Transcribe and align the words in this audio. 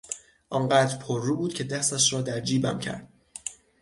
آنقدر 0.49 0.97
پررو 0.97 1.35
بود 1.35 1.53
که 1.53 1.63
دستش 1.63 2.13
را 2.13 2.21
در 2.21 2.39
جیبم 2.39 2.79
کرد. 2.79 3.07